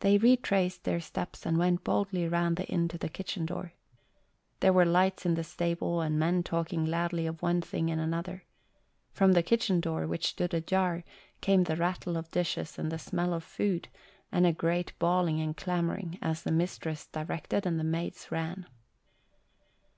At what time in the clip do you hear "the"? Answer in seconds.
2.58-2.66, 2.98-3.08, 5.32-5.42, 9.32-9.42, 11.64-11.76, 12.92-12.98, 16.42-16.52, 17.80-17.82